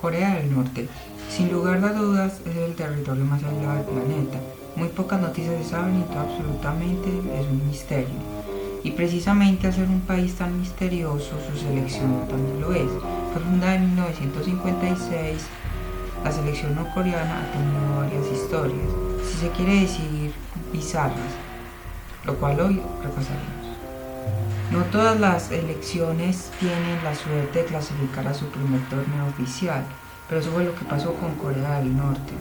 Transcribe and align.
Corea 0.00 0.36
del 0.36 0.54
Norte. 0.54 0.88
Sin 1.28 1.52
lugar 1.52 1.84
a 1.84 1.92
dudas 1.92 2.40
es 2.46 2.56
el 2.56 2.74
territorio 2.74 3.24
más 3.24 3.42
aislado 3.44 3.76
del 3.76 3.84
planeta. 3.84 4.38
Muy 4.76 4.88
pocas 4.88 5.20
noticias 5.20 5.62
se 5.62 5.70
saben 5.70 6.00
y 6.00 6.02
todo 6.04 6.20
absolutamente 6.20 7.08
es 7.08 7.46
un 7.46 7.66
misterio. 7.68 8.16
Y 8.82 8.92
precisamente 8.92 9.66
al 9.66 9.74
ser 9.74 9.88
un 9.88 10.00
país 10.00 10.34
tan 10.36 10.58
misterioso, 10.58 11.32
su 11.50 11.58
selección 11.58 12.26
también 12.28 12.60
lo 12.62 12.72
es. 12.72 12.90
Fue 13.32 13.42
fundada 13.42 13.74
en 13.74 13.94
1956, 13.94 15.42
la 16.24 16.32
selección 16.32 16.74
norcoreana 16.74 17.42
ha 17.42 17.52
tenido 17.52 17.96
varias 17.98 18.26
historias, 18.32 18.88
si 19.22 19.38
se 19.38 19.50
quiere 19.50 19.82
decir 19.82 20.32
bizarras, 20.72 21.34
lo 22.24 22.36
cual 22.36 22.58
hoy 22.58 22.80
repasaremos. 23.02 23.69
No 24.70 24.84
todas 24.84 25.18
las 25.18 25.50
elecciones 25.50 26.52
tienen 26.60 27.02
la 27.02 27.12
suerte 27.16 27.58
de 27.58 27.64
clasificar 27.64 28.28
a 28.28 28.34
su 28.34 28.46
primer 28.46 28.80
torneo 28.88 29.26
oficial, 29.26 29.82
pero 30.28 30.40
eso 30.40 30.52
fue 30.52 30.64
lo 30.64 30.76
que 30.76 30.84
pasó 30.84 31.12
con 31.14 31.34
Corea 31.34 31.80
del 31.80 31.96
Norte. 31.96 32.34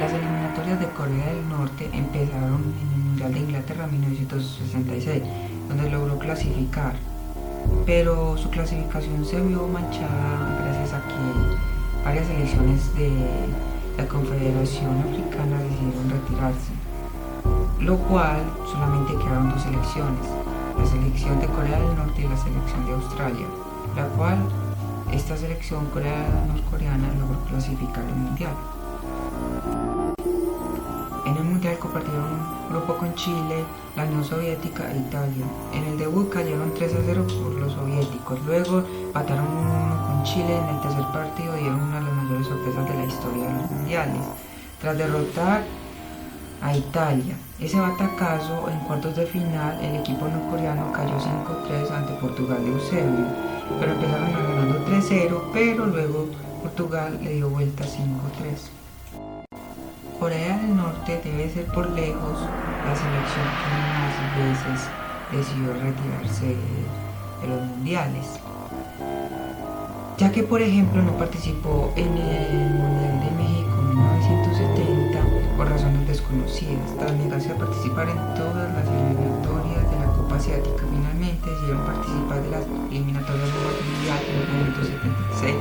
Las 0.00 0.12
eliminatorias 0.14 0.80
de 0.80 0.86
Corea 0.86 1.26
del 1.26 1.46
Norte 1.50 1.90
empezaron 1.92 2.72
en 2.80 2.92
el 2.94 3.00
Mundial 3.00 3.34
de 3.34 3.40
Inglaterra 3.40 3.84
en 3.84 3.90
1966, 3.90 5.22
donde 5.68 5.90
logró 5.90 6.18
clasificar, 6.18 6.94
pero 7.84 8.38
su 8.38 8.48
clasificación 8.48 9.26
se 9.26 9.38
vio 9.42 9.68
manchada 9.68 10.58
gracias 10.64 10.94
a 10.94 11.06
que 11.06 12.02
varias 12.02 12.26
selecciones 12.26 12.94
de 12.94 13.10
la 13.98 14.08
Confederación 14.08 15.00
Africana 15.00 15.60
decidieron 15.60 16.08
retirarse 16.08 16.85
lo 17.80 17.96
cual 17.98 18.42
solamente 18.64 19.14
quedaron 19.16 19.50
dos 19.50 19.62
selecciones, 19.62 20.26
la 20.78 20.86
selección 20.86 21.40
de 21.40 21.46
Corea 21.46 21.78
del 21.78 21.96
Norte 21.96 22.22
y 22.22 22.28
la 22.28 22.36
selección 22.36 22.86
de 22.86 22.92
Australia, 22.92 23.46
la 23.94 24.06
cual 24.08 24.38
esta 25.12 25.36
selección 25.36 25.86
coreana-norcoreana 25.86 27.08
logró 27.18 27.38
clasificar 27.48 28.04
al 28.04 28.16
mundial. 28.16 28.54
En 31.26 31.36
el 31.36 31.44
mundial 31.44 31.78
compartieron 31.78 32.24
un 32.24 32.68
grupo 32.70 32.96
con 32.96 33.14
Chile, 33.14 33.64
la 33.96 34.04
Unión 34.04 34.24
Soviética 34.24 34.90
e 34.92 34.98
Italia. 34.98 35.44
En 35.72 35.84
el 35.84 35.98
debut 35.98 36.30
cayeron 36.30 36.72
3 36.74 36.94
a 36.94 36.98
0 37.04 37.26
por 37.26 37.52
los 37.60 37.72
soviéticos, 37.72 38.38
luego 38.46 38.84
pataron 39.12 39.46
1-1 39.46 40.06
con 40.06 40.22
Chile 40.24 40.56
en 40.56 40.74
el 40.74 40.80
tercer 40.80 41.04
partido 41.12 41.54
dieron 41.54 41.80
una 41.80 42.00
de 42.00 42.06
las 42.06 42.14
mayores 42.14 42.46
sorpresas 42.46 42.88
de 42.88 42.94
la 42.94 43.04
historia 43.04 43.46
de 43.48 43.54
los 43.54 43.70
mundiales. 43.70 44.22
Tras 44.80 44.98
derrotar 44.98 45.64
a 46.66 46.76
Italia. 46.76 47.36
Ese 47.60 47.78
batacazo 47.78 48.68
en 48.68 48.80
cuartos 48.80 49.14
de 49.14 49.24
final, 49.26 49.78
el 49.80 49.96
equipo 49.96 50.26
norcoreano 50.26 50.92
cayó 50.92 51.16
5-3 51.16 51.90
ante 51.92 52.12
Portugal 52.14 52.64
de 52.64 52.70
Eusebio, 52.72 53.26
pero 53.78 53.92
empezaron 53.92 54.32
ganando 54.32 54.84
3-0, 54.86 55.42
pero 55.52 55.86
luego 55.86 56.26
Portugal 56.62 57.18
le 57.22 57.34
dio 57.34 57.48
vuelta 57.48 57.84
5-3. 57.84 57.88
Corea 60.18 60.58
del 60.58 60.76
Norte 60.76 61.20
debe 61.22 61.48
ser 61.50 61.66
por 61.66 61.88
lejos 61.90 62.40
la 62.84 62.96
selección 62.96 63.46
que 63.62 63.68
más 63.94 64.16
veces 64.36 64.88
decidió 65.30 65.72
retirarse 65.72 66.46
de 66.46 67.48
los 67.48 67.62
mundiales, 67.62 68.26
ya 70.18 70.32
que 70.32 70.42
por 70.42 70.60
ejemplo 70.62 71.00
no 71.02 71.12
participó 71.12 71.92
en 71.94 72.16
el 72.16 72.70
Mundial 72.70 73.20
de 73.20 73.30
México 73.42 73.70
en 73.78 73.88
1970 73.88 75.45
por 75.66 75.72
razones 75.72 76.06
desconocidas, 76.06 76.96
tras 76.96 77.12
negarse 77.14 77.50
a 77.50 77.56
participar 77.56 78.08
en 78.08 78.16
todas 78.38 78.72
las 78.72 78.86
eliminatorias 78.86 79.90
de 79.90 79.98
la 79.98 80.06
Copa 80.12 80.36
Asiática. 80.36 80.84
Finalmente 80.88 81.50
decidieron 81.50 81.84
participar 81.84 82.42
de 82.42 82.50
las 82.50 82.64
eliminatorias 82.90 83.50
del 83.50 83.86
Mundial 83.90 84.20
en 84.30 84.38
1976. 84.62 85.54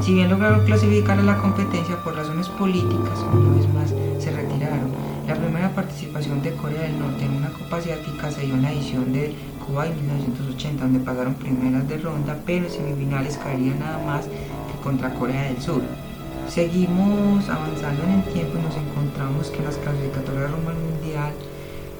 Si 0.00 0.14
bien 0.14 0.30
lograron 0.30 0.64
clasificar 0.64 1.18
a 1.18 1.22
la 1.22 1.38
competencia 1.38 1.96
por 2.04 2.14
razones 2.14 2.48
políticas, 2.50 3.18
una 3.32 3.56
vez 3.56 3.68
más 3.74 3.90
se 4.22 4.30
retiraron. 4.30 4.94
La 5.26 5.34
primera 5.34 5.70
participación 5.70 6.40
de 6.42 6.52
Corea 6.52 6.82
del 6.82 7.00
Norte 7.00 7.24
en 7.24 7.34
una 7.34 7.50
Copa 7.50 7.78
Asiática 7.78 8.30
se 8.30 8.42
dio 8.42 8.54
en 8.54 8.62
la 8.62 8.72
edición 8.72 9.12
de 9.12 9.34
Cuba 9.66 9.88
en 9.88 9.96
1980, 9.96 10.84
donde 10.84 11.00
pasaron 11.00 11.34
primeras 11.34 11.88
de 11.88 11.98
ronda, 11.98 12.38
pero 12.46 12.66
en 12.66 12.70
semifinales 12.70 13.38
caerían 13.38 13.80
nada 13.80 13.98
más 14.06 14.26
que 14.26 14.80
contra 14.84 15.14
Corea 15.14 15.42
del 15.42 15.60
Sur. 15.60 15.82
Seguimos 16.48 17.48
avanzando 17.48 18.04
en 18.04 18.10
el 18.12 18.24
tiempo 18.32 18.58
y 18.58 18.62
nos 18.62 18.76
encontramos 18.76 19.50
que 19.50 19.62
las 19.62 19.76
clasificatorias 19.76 20.50
rumbo 20.50 20.70
al 20.70 20.76
mundial, 20.76 21.32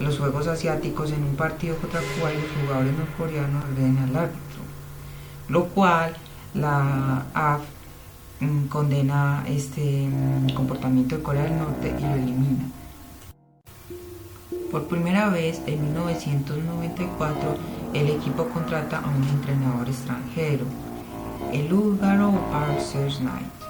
los 0.00 0.18
Juegos 0.18 0.46
Asiáticos 0.46 1.12
en 1.12 1.24
un 1.24 1.34
partido 1.34 1.76
contra 1.76 2.00
Cuba 2.00 2.32
y 2.32 2.40
los 2.40 2.50
jugadores 2.60 2.92
norcoreanos 2.96 3.64
agreden 3.64 3.98
al 3.98 4.16
árbitro, 4.16 4.62
lo 5.48 5.64
cual 5.66 6.14
la 6.52 7.24
AF 7.34 7.62
mm, 8.40 8.66
condena 8.66 9.44
este 9.48 10.08
comportamiento 10.54 11.16
de 11.16 11.22
Corea 11.22 11.44
del 11.44 11.58
Norte 11.58 11.94
y 11.98 12.02
lo 12.02 12.14
elimina. 12.14 12.64
Por 14.70 14.86
primera 14.88 15.30
vez 15.30 15.62
en 15.66 15.82
1994 15.82 17.56
el 17.94 18.10
equipo 18.10 18.44
contrata 18.48 18.98
a 18.98 19.08
un 19.08 19.24
entrenador 19.24 19.88
extranjero, 19.88 20.66
el 21.52 21.72
húngaro 21.72 22.32
Arthur 22.52 23.10
Knight. 23.18 23.63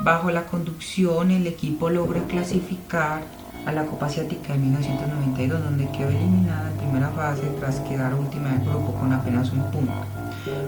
Bajo 0.00 0.30
la 0.30 0.46
conducción, 0.46 1.30
el 1.30 1.46
equipo 1.46 1.88
logra 1.88 2.22
clasificar 2.24 3.22
a 3.66 3.72
la 3.72 3.84
Copa 3.84 4.06
Asiática 4.06 4.54
de 4.54 4.58
1992, 4.58 5.62
donde 5.62 5.88
quedó 5.92 6.08
eliminada 6.08 6.70
en 6.70 6.78
primera 6.78 7.08
fase 7.10 7.42
tras 7.60 7.78
quedar 7.80 8.12
última 8.14 8.48
del 8.48 8.64
grupo 8.64 8.94
con 8.94 9.12
apenas 9.12 9.52
un 9.52 9.70
punto. 9.70 9.92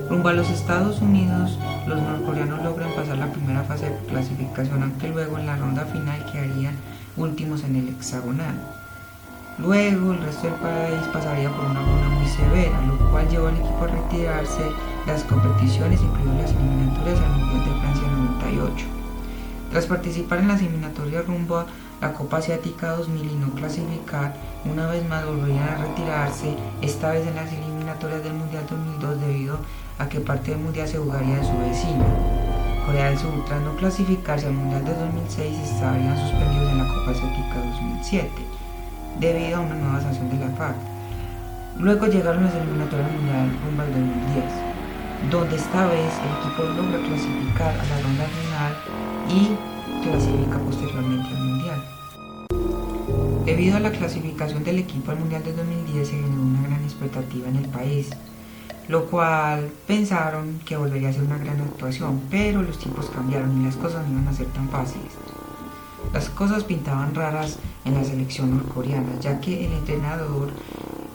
Rumbo 0.08 0.28
a 0.28 0.34
los 0.34 0.48
Estados 0.50 1.00
Unidos, 1.00 1.58
los 1.88 2.00
norcoreanos 2.00 2.62
logran 2.62 2.94
pasar 2.94 3.18
la 3.18 3.32
primera 3.32 3.64
fase 3.64 3.90
de 3.90 3.96
clasificación, 4.06 4.84
aunque 4.84 5.08
luego 5.08 5.38
en 5.38 5.46
la 5.46 5.56
ronda 5.56 5.84
final 5.86 6.24
quedarían 6.30 6.76
últimos 7.16 7.64
en 7.64 7.76
el 7.76 7.88
hexagonal. 7.88 8.54
Luego 9.58 10.12
el 10.12 10.20
resto 10.20 10.46
del 10.46 10.56
país 10.56 11.00
pasaría 11.12 11.50
por 11.50 11.64
una 11.64 11.80
ronda 11.80 12.08
muy 12.08 12.28
severa, 12.28 12.80
lo 12.86 13.10
cual 13.10 13.28
llevó 13.28 13.48
al 13.48 13.56
equipo 13.56 13.84
a 13.84 13.86
retirarse 13.88 14.70
las 15.06 15.24
competiciones, 15.24 16.00
incluidas 16.00 16.36
las 16.36 16.50
eliminatorias 16.52 17.20
al 17.20 17.30
Mundial 17.30 17.64
de 17.64 17.80
Francia 17.80 18.08
98. 18.08 19.03
Tras 19.74 19.86
participar 19.86 20.38
en 20.38 20.46
las 20.46 20.60
eliminatorias 20.60 21.26
rumbo 21.26 21.56
a 21.56 21.66
la 22.00 22.12
Copa 22.12 22.36
Asiática 22.36 22.90
2000 22.90 23.28
y 23.28 23.34
no 23.34 23.50
clasificar, 23.56 24.32
una 24.64 24.86
vez 24.86 25.04
más 25.08 25.26
volverían 25.26 25.68
a 25.68 25.78
retirarse, 25.78 26.54
esta 26.80 27.10
vez 27.10 27.26
en 27.26 27.34
las 27.34 27.52
eliminatorias 27.52 28.22
del 28.22 28.34
Mundial 28.34 28.64
2002 28.70 29.20
debido 29.20 29.58
a 29.98 30.08
que 30.08 30.20
parte 30.20 30.52
del 30.52 30.60
Mundial 30.60 30.86
se 30.86 30.98
jugaría 30.98 31.38
de 31.38 31.44
su 31.44 31.58
vecino. 31.58 32.04
Corea 32.86 33.06
del 33.06 33.18
Sur, 33.18 33.44
tras 33.46 33.62
no 33.62 33.74
clasificarse 33.74 34.46
al 34.46 34.52
Mundial 34.52 34.84
de 34.84 34.94
2006, 34.94 35.58
estarían 35.58 36.18
suspendidos 36.18 36.70
en 36.70 36.78
la 36.78 36.86
Copa 36.86 37.10
Asiática 37.10 37.54
2007, 37.72 38.30
debido 39.18 39.56
a 39.56 39.60
una 39.60 39.74
nueva 39.74 40.00
sanción 40.00 40.30
de 40.30 40.36
la 40.38 40.54
FARC. 40.54 40.76
Luego 41.80 42.06
llegaron 42.06 42.44
las 42.44 42.54
eliminatorias 42.54 43.10
mundial 43.10 43.50
rumbo 43.66 43.82
al 43.82 43.90
2010, 43.90 44.43
donde 45.30 45.56
esta 45.56 45.86
vez 45.86 46.12
el 46.22 46.30
equipo 46.38 46.62
logra 46.64 46.98
clasificar 46.98 47.74
a 47.74 47.84
la 47.84 48.00
ronda 48.00 48.24
final 48.26 48.76
y 49.28 49.50
clasifica 50.02 50.58
posteriormente 50.58 51.28
al 51.28 51.44
Mundial. 51.44 51.84
Debido 53.44 53.76
a 53.76 53.80
la 53.80 53.90
clasificación 53.90 54.64
del 54.64 54.78
equipo 54.78 55.10
al 55.10 55.18
Mundial 55.18 55.42
de 55.44 55.52
2010 55.52 56.08
se 56.08 56.14
generó 56.14 56.42
una 56.42 56.62
gran 56.62 56.82
expectativa 56.82 57.48
en 57.48 57.56
el 57.56 57.68
país, 57.68 58.10
lo 58.88 59.06
cual 59.06 59.70
pensaron 59.86 60.60
que 60.64 60.76
volvería 60.76 61.08
a 61.08 61.12
ser 61.12 61.22
una 61.22 61.38
gran 61.38 61.60
actuación, 61.60 62.22
pero 62.30 62.62
los 62.62 62.78
tiempos 62.78 63.10
cambiaron 63.10 63.60
y 63.60 63.64
las 63.64 63.76
cosas 63.76 64.06
no 64.06 64.12
iban 64.12 64.28
a 64.28 64.32
ser 64.32 64.46
tan 64.48 64.68
fáciles. 64.68 65.12
Las 66.12 66.28
cosas 66.28 66.64
pintaban 66.64 67.14
raras 67.14 67.58
en 67.84 67.94
la 67.94 68.04
selección 68.04 68.50
norcoreana, 68.50 69.18
ya 69.20 69.40
que 69.40 69.66
el 69.66 69.72
entrenador 69.72 70.50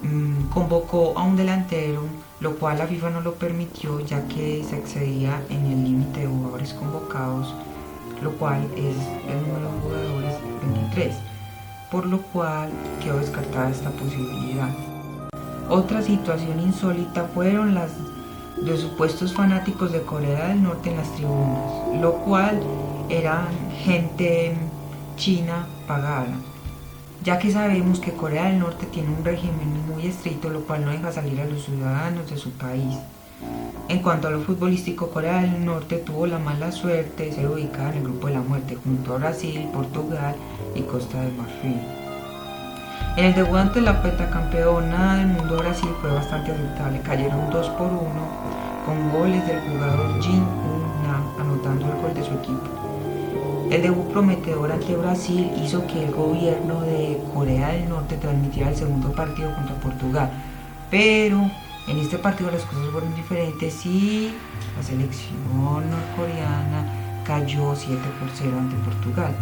mmm, 0.02 0.50
convocó 0.50 1.18
a 1.18 1.24
un 1.24 1.36
delantero, 1.36 2.04
lo 2.40 2.56
cual 2.56 2.80
la 2.80 2.88
FIFA 2.88 3.10
no 3.12 3.22
lo 3.22 3.36
permitió, 3.36 4.00
ya 4.00 4.28
que 4.28 4.64
se 4.68 4.78
excedía 4.78 5.42
en 5.50 5.66
el 5.66 5.84
límite 5.84 6.22
de 6.22 6.28
jugadores 6.28 6.74
convocados 6.74 7.54
lo 8.22 8.32
cual 8.34 8.64
es 8.76 8.96
el 9.28 9.42
número 9.48 9.72
de 9.72 9.82
jugadores 9.82 10.36
23, 10.62 11.16
por 11.92 12.06
lo 12.06 12.22
cual 12.22 12.70
quedó 13.02 13.18
descartada 13.18 13.70
esta 13.70 13.90
posibilidad. 13.92 14.70
Otra 15.70 16.02
situación 16.02 16.60
insólita 16.60 17.26
fueron 17.34 17.76
las 17.76 17.92
de 18.58 18.76
supuestos 18.76 19.34
fanáticos 19.34 19.92
de 19.92 20.02
Corea 20.02 20.50
del 20.50 20.64
Norte 20.64 20.90
en 20.90 20.98
las 20.98 21.14
tribunas, 21.16 22.02
lo 22.02 22.14
cual 22.16 22.60
eran 23.08 23.48
gente 23.84 24.58
china 25.16 25.66
pagada, 25.88 26.36
ya 27.24 27.38
que 27.40 27.52
sabemos 27.52 28.00
que 28.00 28.14
Corea 28.14 28.46
del 28.46 28.60
Norte 28.60 28.86
tiene 28.86 29.10
un 29.10 29.24
régimen 29.24 29.86
muy 29.88 30.06
estricto, 30.06 30.50
lo 30.50 30.62
cual 30.62 30.86
no 30.86 30.92
deja 30.92 31.12
salir 31.12 31.40
a 31.42 31.46
los 31.46 31.66
ciudadanos 31.66 32.30
de 32.30 32.38
su 32.38 32.52
país. 32.52 32.98
En 33.88 34.02
cuanto 34.02 34.28
a 34.28 34.32
lo 34.32 34.42
futbolístico, 34.42 35.10
Corea 35.10 35.42
del 35.42 35.66
Norte 35.66 35.98
tuvo 35.98 36.28
la 36.28 36.40
mala 36.40 36.72
suerte 36.72 37.26
de 37.26 37.32
ser 37.32 37.48
ubicada 37.48 37.90
en 37.90 37.98
el 37.98 38.04
grupo 38.04 38.28
de 38.28 38.34
la 38.34 38.42
muerte 38.42 38.78
junto 38.84 39.14
a 39.14 39.18
Brasil, 39.18 39.68
Portugal 39.74 40.36
y 40.76 40.82
Costa 40.82 41.22
de 41.22 41.32
Marfil. 41.32 41.82
En 43.18 43.26
el 43.26 43.36
debut 43.36 43.58
ante 43.58 43.82
la 43.82 44.02
campeona 44.02 45.18
del 45.18 45.28
mundo 45.28 45.58
Brasil 45.58 45.90
fue 46.00 46.12
bastante 46.12 46.52
aceptable, 46.52 47.02
cayeron 47.02 47.50
2 47.50 47.70
por 47.70 47.88
1 47.88 48.50
con 48.86 49.12
goles 49.12 49.46
del 49.46 49.60
jugador 49.62 50.22
Jin 50.22 50.42
Un 50.42 51.04
Nam 51.04 51.24
anotando 51.40 51.86
el 51.86 52.02
gol 52.02 52.14
de 52.14 52.24
su 52.24 52.34
equipo. 52.34 52.89
El 53.70 53.84
debut 53.84 54.12
prometedor 54.12 54.72
ante 54.72 54.98
Brasil 54.98 55.52
hizo 55.64 55.86
que 55.86 56.04
el 56.04 56.12
gobierno 56.12 56.82
de 56.82 57.22
Corea 57.36 57.70
del 57.70 57.88
Norte 57.88 58.18
transmitiera 58.18 58.72
el 58.72 58.76
segundo 58.76 59.12
partido 59.12 59.54
contra 59.54 59.76
Portugal, 59.76 60.32
pero 60.90 61.52
en 61.88 61.98
este 62.00 62.18
partido 62.18 62.50
las 62.50 62.64
cosas 62.64 62.88
fueron 62.92 63.14
diferentes 63.16 63.86
y 63.86 64.34
la 64.76 64.82
selección 64.82 65.88
norcoreana 65.88 67.22
cayó 67.24 67.76
7 67.76 67.96
por 68.20 68.30
0 68.34 68.58
ante 68.58 68.76
Portugal. 68.78 69.36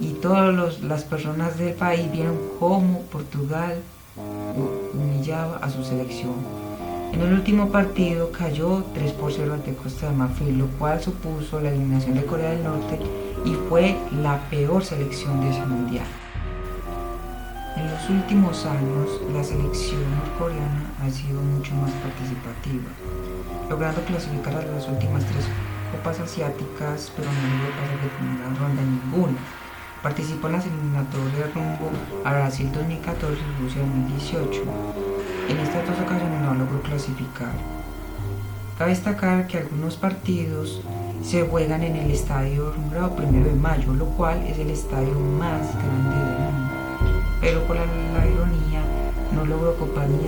Y 0.00 0.14
todas 0.14 0.80
las 0.80 1.04
personas 1.04 1.58
del 1.58 1.74
país 1.74 2.10
vieron 2.10 2.36
cómo 2.58 3.02
Portugal 3.02 3.80
humillaba 4.92 5.58
a 5.58 5.70
su 5.70 5.84
selección. 5.84 6.34
En 7.12 7.20
el 7.20 7.34
último 7.34 7.70
partido 7.70 8.32
cayó 8.32 8.84
3 8.94 9.12
por 9.12 9.30
0 9.30 9.52
ante 9.52 9.74
Costa 9.74 10.08
de 10.08 10.16
Marfil, 10.16 10.56
lo 10.56 10.66
cual 10.78 11.00
supuso 11.00 11.60
la 11.60 11.68
eliminación 11.68 12.14
de 12.14 12.24
Corea 12.24 12.52
del 12.52 12.64
Norte 12.64 12.98
y 13.44 13.52
fue 13.68 13.96
la 14.22 14.40
peor 14.48 14.82
selección 14.82 15.40
de 15.42 15.50
ese 15.50 15.64
mundial. 15.66 16.06
En 17.76 17.90
los 17.90 18.08
últimos 18.08 18.64
años, 18.64 19.20
la 19.34 19.44
selección 19.44 20.00
norcoreana 20.16 20.90
ha 21.02 21.10
sido 21.10 21.40
mucho 21.42 21.74
más 21.74 21.90
participativa, 21.90 22.90
logrando 23.68 24.00
clasificar 24.02 24.54
a 24.54 24.64
las 24.64 24.88
últimas 24.88 25.24
tres 25.26 25.44
copas 25.92 26.18
asiáticas, 26.18 27.12
pero 27.14 27.28
no 27.30 27.40
logró 27.40 27.70
pasar 27.78 28.00
de 28.00 28.08
primera 28.08 28.48
ronda 28.58 28.82
ninguna. 28.82 29.38
Participó 30.02 30.46
en 30.46 30.52
las 30.54 30.66
eliminatorias 30.66 31.54
rumbo 31.54 31.90
a 32.24 32.32
Brasil 32.32 32.70
2014 32.72 33.36
y 33.36 33.62
Rusia 33.62 33.82
2018. 33.82 35.11
En 35.48 35.58
estas 35.58 35.86
dos 35.86 35.98
ocasiones 36.00 36.40
no 36.42 36.54
logró 36.54 36.80
clasificar. 36.82 37.52
Cabe 38.78 38.90
destacar 38.90 39.46
que 39.46 39.58
algunos 39.58 39.96
partidos 39.96 40.82
se 41.22 41.42
juegan 41.42 41.82
en 41.82 41.96
el 41.96 42.10
estadio 42.10 42.72
rumbrado 42.72 43.14
primero 43.14 43.46
de 43.46 43.54
mayo, 43.54 43.92
lo 43.94 44.06
cual 44.06 44.42
es 44.46 44.58
el 44.58 44.70
estadio 44.70 45.18
más 45.38 45.60
grande 45.74 46.16
del 46.16 46.38
mundo. 46.38 46.72
Pero 47.40 47.66
por 47.66 47.76
la, 47.76 47.84
ironía 47.84 48.82
no 49.34 49.44
logró 49.44 49.70
ocupar 49.70 50.08
ni 50.08 50.22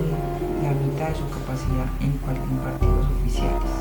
la 0.62 0.72
mitad 0.72 1.08
de 1.08 1.14
su 1.14 1.28
capacidad 1.30 1.86
en 2.00 2.12
cualquier 2.18 2.58
partidos 2.60 3.06
oficiales. 3.20 3.72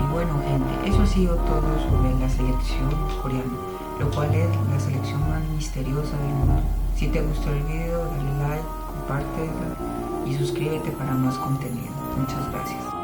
Y 0.00 0.12
bueno 0.12 0.42
gente, 0.46 0.88
eso 0.88 1.02
ha 1.02 1.06
sido 1.06 1.36
todo 1.36 1.78
sobre 1.88 2.18
la 2.20 2.28
selección 2.28 2.90
coreana 3.22 3.72
lo 4.02 4.10
cual 4.10 4.34
es 4.34 4.48
la 4.68 4.80
selección 4.80 5.20
más 5.28 5.42
misteriosa 5.54 6.16
del 6.18 6.34
mundo. 6.34 6.62
Si 6.96 7.06
te 7.08 7.22
gustó 7.22 7.50
el 7.50 7.62
video, 7.62 8.04
dale 8.04 8.48
like, 8.48 8.64
compártelo 8.86 9.71
y 10.32 10.38
suscríbete 10.38 10.90
para 10.92 11.12
más 11.12 11.36
contenido. 11.36 11.92
Muchas 12.16 12.50
gracias. 12.50 13.01